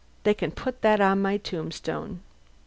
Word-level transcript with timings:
They 0.23 0.33
can 0.33 0.49
put 0.49 0.81
that 0.81 0.99
on 0.99 1.21
my 1.21 1.37
tombstone." 1.37 2.21